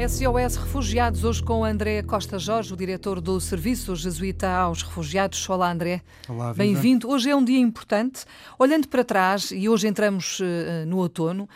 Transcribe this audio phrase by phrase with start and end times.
[0.00, 5.46] SOS Refugiados, hoje com André Costa Jorge, o diretor do Serviço Jesuíta aos Refugiados.
[5.50, 6.00] Olá, André.
[6.26, 7.06] Olá, Bem-vindo.
[7.06, 8.24] Hoje é um dia importante.
[8.58, 11.46] Olhando para trás, e hoje entramos uh, no outono,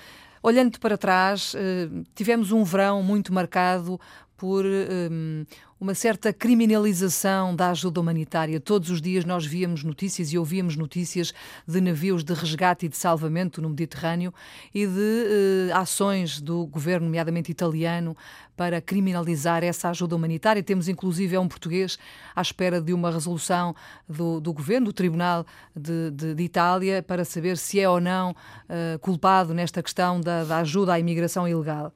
[0.42, 3.98] olhando para trás, uh, tivemos um verão muito marcado
[4.36, 5.44] por um,
[5.80, 8.58] uma certa criminalização da ajuda humanitária.
[8.58, 11.32] Todos os dias nós víamos notícias e ouvíamos notícias
[11.66, 14.32] de navios de resgate e de salvamento no Mediterrâneo
[14.74, 18.16] e de uh, ações do governo, nomeadamente italiano,
[18.56, 20.62] para criminalizar essa ajuda humanitária.
[20.62, 21.98] Temos inclusive é um português
[22.34, 23.74] à espera de uma resolução
[24.08, 25.44] do, do governo, do Tribunal
[25.76, 30.44] de, de, de, Itália, para saber se é ou não uh, culpado nesta questão da,
[30.44, 31.92] da ajuda à imigração ilegal.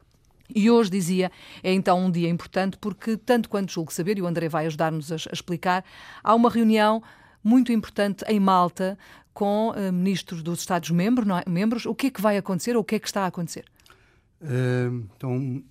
[0.54, 1.30] E hoje, dizia,
[1.62, 5.12] é então um dia importante porque, tanto quanto julgo saber, e o André vai ajudar-nos
[5.12, 5.84] a, a explicar,
[6.22, 7.02] há uma reunião
[7.42, 8.98] muito importante em Malta
[9.32, 11.28] com uh, ministros dos Estados-membros.
[11.28, 11.48] É?
[11.48, 11.86] membros.
[11.86, 13.64] O que é que vai acontecer ou o que é que está a acontecer?
[14.40, 15.62] Uh, então,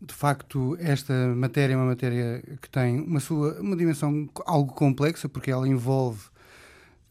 [0.00, 5.28] de facto, esta matéria é uma matéria que tem uma, sua, uma dimensão algo complexa,
[5.28, 6.22] porque ela envolve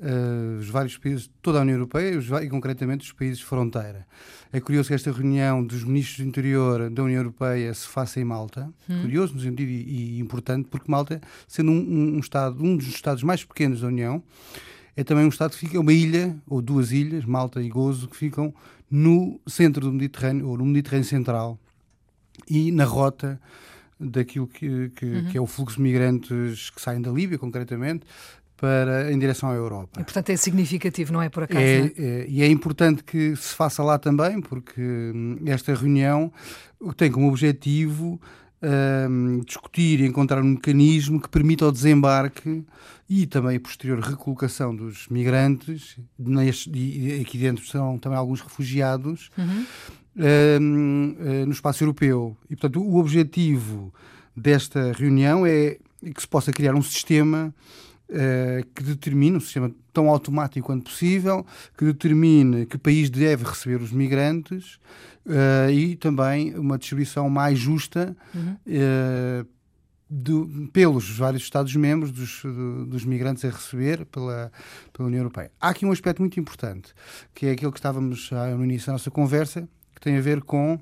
[0.03, 4.05] uh, os vários países, toda a União Europeia e, concretamente, os países de fronteira.
[4.51, 8.23] É curioso que esta reunião dos ministros do interior da União Europeia se faça em
[8.23, 8.71] Malta.
[8.89, 9.01] Hum.
[9.01, 13.23] Curioso no sentido e, e, importante, porque Malta, sendo um, um, Estado, um dos Estados
[13.23, 14.21] mais pequenos da União,
[14.95, 18.15] é também um Estado que fica, uma ilha, ou duas ilhas, Malta e Gozo, que
[18.15, 18.53] ficam
[18.91, 21.59] no centro do Mediterrâneo, ou no Mediterrâneo Central,
[22.47, 23.39] e na rota
[23.99, 25.25] daquilo que, que, uhum.
[25.25, 28.05] que, é o fluxo de migrantes que saem da Líbia, concretamente,
[28.63, 29.99] para, em direção à Europa.
[29.99, 31.59] E, portanto, é significativo, não é por acaso?
[31.59, 31.93] É, é?
[31.97, 36.31] É, e é importante que se faça lá também, porque hum, esta reunião
[36.95, 38.21] tem como objetivo
[39.09, 42.63] um, discutir e encontrar um mecanismo que permita o desembarque
[43.09, 49.29] e também a posterior recolocação dos migrantes, neste, e aqui dentro são também alguns refugiados,
[49.37, 49.65] uhum.
[50.61, 52.37] um, uh, no espaço europeu.
[52.49, 53.93] E, portanto, o objetivo
[54.33, 55.79] desta reunião é
[56.15, 57.53] que se possa criar um sistema
[58.13, 61.45] uh, que determine, um sistema tão automático quanto possível,
[61.77, 64.75] que determine que país deve receber os migrantes
[65.25, 68.55] uh, e também uma distribuição mais justa uhum.
[68.67, 69.47] uh,
[70.09, 72.43] do, pelos vários Estados-membros dos,
[72.87, 74.51] dos migrantes a receber pela,
[74.91, 75.51] pela União Europeia.
[75.59, 76.93] Há aqui um aspecto muito importante,
[77.33, 80.79] que é aquele que estávamos no início da nossa conversa, que tem a ver com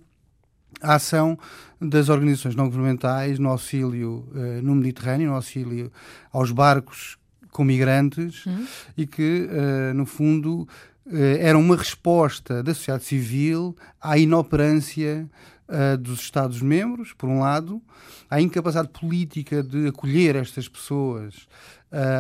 [0.82, 1.38] a ação
[1.80, 4.28] das organizações não governamentais no auxílio
[4.62, 5.92] no Mediterrâneo, no auxílio
[6.34, 7.18] aos barcos
[7.52, 8.66] com migrantes uhum.
[8.98, 10.68] e que, uh, no fundo,
[11.06, 15.30] uh, era uma resposta da sociedade civil à inoperância
[15.68, 17.82] uh, dos Estados-membros, por um lado,
[18.30, 21.48] à incapacidade política de acolher estas pessoas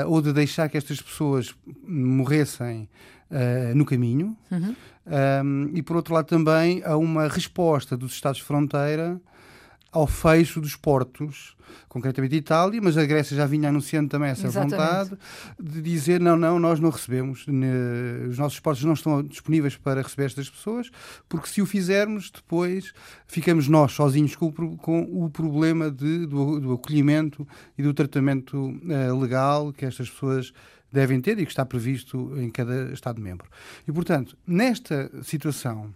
[0.06, 1.56] ou de deixar que estas pessoas
[1.88, 2.90] morressem
[3.74, 4.36] no caminho.
[4.52, 4.76] Uhum.
[5.06, 9.18] Um, e, por outro lado, também a uma resposta dos Estados de fronteira
[9.92, 11.56] ao fecho dos portos,
[11.90, 14.78] concretamente Itália, mas a Grécia já vinha anunciando também essa Exatamente.
[14.78, 15.18] vontade
[15.60, 17.46] de dizer não, não, nós não recebemos,
[18.30, 20.90] os nossos portos não estão disponíveis para receber estas pessoas,
[21.28, 22.94] porque se o fizermos, depois
[23.28, 27.46] ficamos nós sozinhos com o, com o problema de, do, do, acolhimento
[27.78, 30.54] e do tratamento uh, legal que estas pessoas
[30.92, 33.50] devem ter e que está previsto em cada Estado-membro.
[33.88, 35.94] E, portanto, nesta situação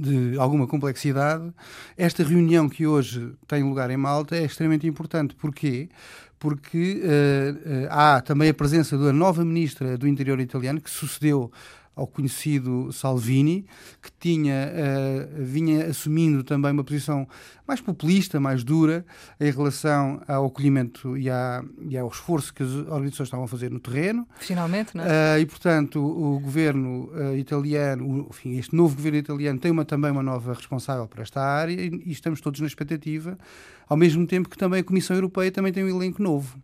[0.00, 1.52] de alguma complexidade,
[1.94, 5.34] esta reunião que hoje tem lugar em Malta é extremamente importante.
[5.34, 5.90] Porquê?
[6.38, 11.52] Porque uh, uh, há também a presença da nova ministra do Interior italiano, que sucedeu
[12.00, 13.66] ao conhecido Salvini,
[14.00, 17.28] que tinha, uh, vinha assumindo também uma posição
[17.66, 19.04] mais populista, mais dura,
[19.38, 23.70] em relação ao acolhimento e, à, e ao esforço que as organizações estavam a fazer
[23.70, 24.26] no terreno.
[24.38, 25.36] Finalmente, não é?
[25.36, 29.70] Uh, e, portanto, o, o governo uh, italiano, o, enfim, este novo governo italiano tem
[29.70, 33.38] uma, também uma nova responsável para esta área e, e estamos todos na expectativa,
[33.86, 36.58] ao mesmo tempo que também a Comissão Europeia também tem um elenco novo.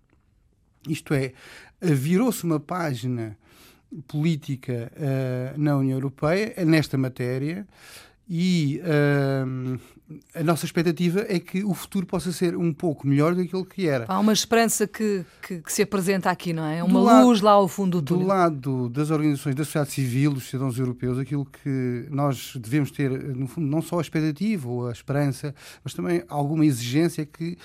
[0.89, 1.33] Isto é,
[1.81, 3.37] virou-se uma página
[4.07, 7.67] política uh, na União Europeia nesta matéria
[8.29, 9.79] e uh,
[10.35, 14.05] a nossa expectativa é que o futuro possa ser um pouco melhor daquilo que era.
[14.09, 16.83] Há uma esperança que, que, que se apresenta aqui, não é?
[16.83, 18.25] Uma luz lá ao fundo do túnel.
[18.25, 23.11] Do lado das organizações da sociedade civil, dos cidadãos europeus, aquilo que nós devemos ter,
[23.11, 27.59] no fundo, não só a expectativa ou a esperança, mas também alguma exigência que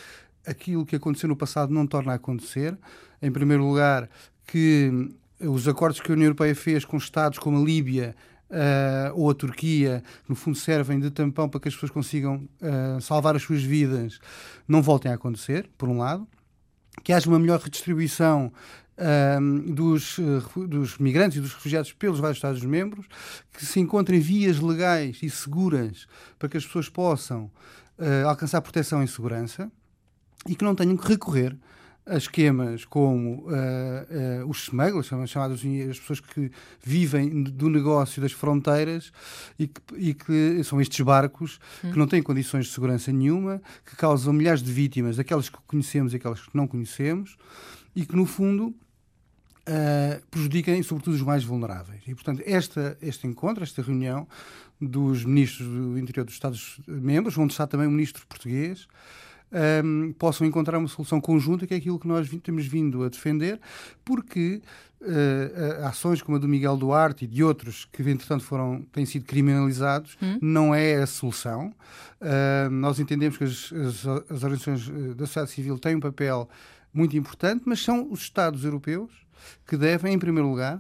[0.46, 2.78] aquilo que aconteceu no passado não torna a acontecer.
[3.22, 4.10] Em primeiro lugar,
[4.48, 5.12] que
[5.44, 8.16] os acordos que a União Europeia fez com Estados como a Líbia
[8.52, 13.02] uh, ou a Turquia, no fundo servem de tampão para que as pessoas consigam uh,
[13.02, 14.20] salvar as suas vidas,
[14.68, 16.28] não voltem a acontecer, por um lado.
[17.04, 18.52] Que haja uma melhor redistribuição
[18.98, 23.06] uh, dos, uh, dos migrantes e dos refugiados pelos vários Estados-membros,
[23.54, 26.06] que se encontrem vias legais e seguras
[26.38, 27.50] para que as pessoas possam
[28.26, 29.72] alcançar proteção e segurança
[30.48, 31.56] e que não tenham que recorrer
[32.12, 36.52] a esquemas como uh, uh, os smugglers, chamados as pessoas que
[36.84, 39.14] vivem do negócio das fronteiras
[39.58, 41.92] e que, e que são estes barcos hum.
[41.92, 46.12] que não têm condições de segurança nenhuma, que causam milhares de vítimas, aquelas que conhecemos
[46.12, 47.38] e aquelas que não conhecemos,
[47.96, 52.02] e que no fundo uh, prejudiquem sobretudo os mais vulneráveis.
[52.06, 54.28] E portanto esta, este encontro, esta reunião
[54.82, 58.86] dos ministros do interior dos Estados-membros, onde está também o ministro português,
[59.84, 63.60] um, possam encontrar uma solução conjunta, que é aquilo que nós temos vindo a defender,
[64.06, 64.62] porque
[65.02, 69.26] uh, ações como a do Miguel Duarte e de outros que, entretanto, foram, têm sido
[69.26, 70.38] criminalizados, hum.
[70.42, 71.74] não é a solução.
[72.22, 76.50] Uh, nós entendemos que as, as, as organizações da sociedade civil têm um papel
[76.94, 79.12] muito importante, mas são os Estados europeus
[79.68, 80.80] que devem, em primeiro lugar,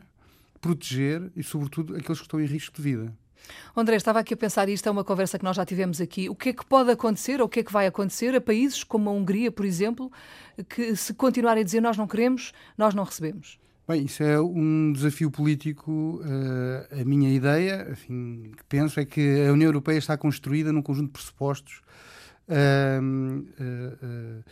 [0.59, 3.13] proteger e, sobretudo, aqueles que estão em risco de vida.
[3.75, 6.29] André, estava aqui a pensar, isto é uma conversa que nós já tivemos aqui.
[6.29, 8.83] O que é que pode acontecer, ou o que é que vai acontecer a países
[8.83, 10.11] como a Hungria, por exemplo,
[10.67, 13.59] que se continuarem a dizer nós não queremos, nós não recebemos?
[13.87, 16.21] Bem, isso é um desafio político.
[16.21, 20.81] Uh, a minha ideia, enfim, que penso, é que a União Europeia está construída num
[20.81, 21.81] conjunto de pressupostos
[22.47, 24.43] uh, uh,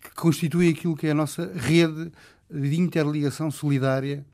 [0.00, 2.12] que constitui aquilo que é a nossa rede
[2.50, 4.24] de interligação solidária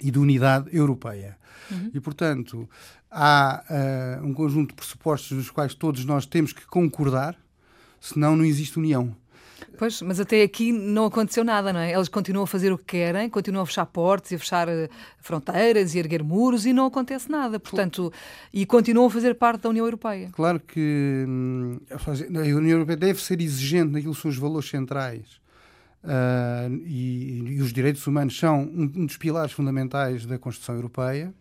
[0.00, 1.36] e de unidade europeia.
[1.70, 1.90] Uhum.
[1.94, 2.68] E, portanto,
[3.10, 7.36] há uh, um conjunto de pressupostos nos quais todos nós temos que concordar,
[8.00, 9.14] senão não existe união.
[9.78, 11.92] Pois, mas até aqui não aconteceu nada, não é?
[11.92, 14.88] Eles continuam a fazer o que querem, continuam a fechar portas e a fechar uh,
[15.18, 17.58] fronteiras e erguer muros e não acontece nada.
[17.60, 18.12] Portanto,
[18.52, 20.30] e continuam a fazer parte da União Europeia.
[20.32, 25.41] Claro que hum, a União Europeia deve ser exigente naquilo que são os valores centrais
[26.04, 31.32] uh, e, e, os direitos humanos são um, um, dos pilares fundamentais da Constituição Europeia.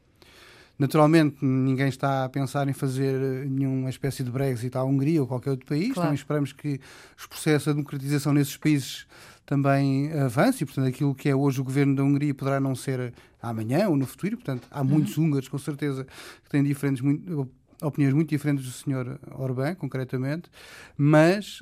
[0.77, 5.51] Naturalmente, ninguém está a pensar em fazer nenhuma espécie de Brexit à Hungria ou qualquer
[5.51, 5.93] outro país.
[5.93, 6.07] Claro.
[6.07, 6.79] Também esperamos que
[7.15, 9.05] os processos de democratização nesses países
[9.45, 10.65] também avancem.
[10.65, 14.07] Portanto, aquilo que é hoje o governo da Hungria poderá não ser amanhã ou no
[14.07, 14.37] futuro.
[14.37, 14.87] Portanto, há uhum.
[14.87, 16.05] muitos húngaros, com certeza,
[16.43, 17.47] que têm diferentes, muito,
[17.81, 19.19] opiniões muito diferentes do Sr.
[19.31, 20.49] Orbán, concretamente.
[20.97, 21.61] Mas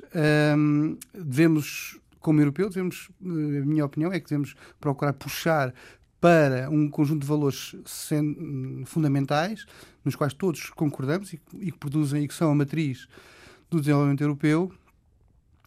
[0.56, 5.74] hum, devemos como europeu, devemos, eh, a minha opinião é que devemos procurar puxar
[6.20, 7.74] para um conjunto de valores
[8.84, 9.64] fundamentais,
[10.04, 11.38] nos quais todos concordamos e,
[11.72, 13.08] que produzem e que são a matriz
[13.70, 14.70] do desenvolvimento europeu,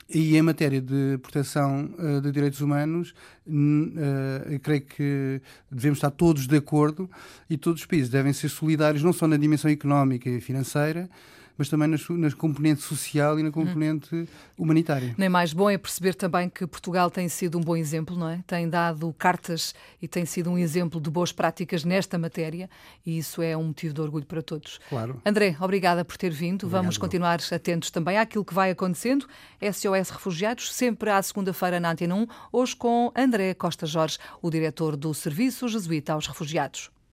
[0.08, 3.16] e em matéria de proteção uh, de direitos humanos,
[3.48, 5.42] uh, creio que
[5.72, 7.10] devemos estar todos de acordo
[7.50, 11.10] e todos os países devem ser solidários, não só na dimensão económica e financeira,
[11.58, 14.28] mas também na, na componente social e na componente hum.
[14.58, 15.14] humanitária.
[15.18, 18.44] Nem mais bom é perceber também que Portugal tem sido um bom exemplo, não é?
[18.46, 22.70] Tem dado cartas e tem sido um exemplo de boas práticas nesta matéria
[23.06, 24.80] e isso é um motivo de orgulho para todos.
[24.90, 25.22] Claro.
[25.26, 26.64] André, obrigada por ter vindo.
[26.64, 26.82] Obrigado.
[26.82, 29.28] Vamos continuar atentos também àquilo que vai acontecendo.
[29.62, 34.96] SOS Refugiados, sempre à segunda-feira na Antena 1, hoje com André Costa Jorge, o diretor
[34.96, 36.93] do Serviço Jesuíta aos Refugiados.